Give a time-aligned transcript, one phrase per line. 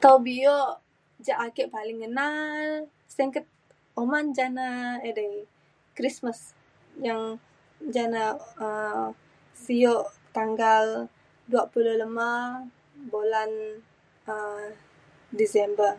[0.00, 0.56] Taw bio
[1.26, 2.26] ya ake paling ngena
[4.02, 4.66] uman jana
[5.22, 5.32] um
[5.96, 6.40] Christmas
[7.06, 7.22] yang
[7.94, 8.24] jana
[8.66, 9.04] um
[9.62, 9.96] sio
[10.36, 10.84] tanggal
[11.50, 12.30] dua pulo lema
[13.10, 13.50] bulan
[14.32, 14.64] um
[15.38, 15.92] December